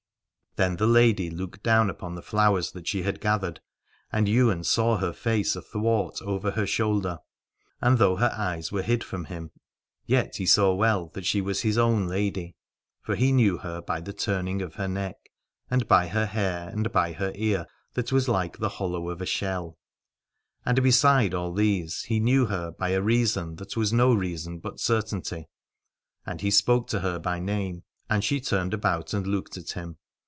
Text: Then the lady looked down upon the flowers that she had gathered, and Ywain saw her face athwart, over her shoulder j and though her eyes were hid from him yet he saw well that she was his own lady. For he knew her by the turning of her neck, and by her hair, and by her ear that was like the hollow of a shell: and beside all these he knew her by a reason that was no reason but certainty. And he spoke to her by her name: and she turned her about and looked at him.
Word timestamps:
Then 0.57 0.75
the 0.75 0.85
lady 0.85 1.29
looked 1.29 1.63
down 1.63 1.89
upon 1.89 2.15
the 2.15 2.21
flowers 2.21 2.73
that 2.73 2.85
she 2.85 3.03
had 3.03 3.21
gathered, 3.21 3.61
and 4.11 4.27
Ywain 4.27 4.65
saw 4.65 4.97
her 4.97 5.13
face 5.13 5.55
athwart, 5.55 6.21
over 6.21 6.51
her 6.51 6.67
shoulder 6.67 7.19
j 7.21 7.87
and 7.87 7.97
though 7.97 8.17
her 8.17 8.33
eyes 8.35 8.69
were 8.69 8.81
hid 8.81 9.01
from 9.01 9.23
him 9.25 9.51
yet 10.05 10.35
he 10.35 10.45
saw 10.45 10.73
well 10.73 11.07
that 11.13 11.25
she 11.25 11.39
was 11.39 11.61
his 11.61 11.77
own 11.77 12.05
lady. 12.09 12.57
For 13.01 13.15
he 13.15 13.31
knew 13.31 13.59
her 13.59 13.79
by 13.81 14.01
the 14.01 14.11
turning 14.11 14.61
of 14.61 14.75
her 14.75 14.89
neck, 14.89 15.15
and 15.69 15.87
by 15.87 16.09
her 16.09 16.25
hair, 16.25 16.67
and 16.67 16.91
by 16.91 17.13
her 17.13 17.31
ear 17.33 17.65
that 17.93 18.11
was 18.11 18.27
like 18.27 18.57
the 18.57 18.67
hollow 18.75 19.07
of 19.09 19.21
a 19.21 19.25
shell: 19.25 19.77
and 20.65 20.83
beside 20.83 21.33
all 21.33 21.53
these 21.53 22.01
he 22.03 22.19
knew 22.19 22.47
her 22.47 22.71
by 22.71 22.89
a 22.89 23.01
reason 23.01 23.55
that 23.55 23.77
was 23.77 23.93
no 23.93 24.13
reason 24.13 24.59
but 24.59 24.81
certainty. 24.81 25.47
And 26.25 26.41
he 26.41 26.51
spoke 26.51 26.89
to 26.89 26.99
her 26.99 27.19
by 27.19 27.37
her 27.39 27.45
name: 27.45 27.83
and 28.09 28.21
she 28.21 28.41
turned 28.41 28.73
her 28.73 28.75
about 28.77 29.13
and 29.13 29.25
looked 29.25 29.55
at 29.55 29.71
him. 29.71 29.95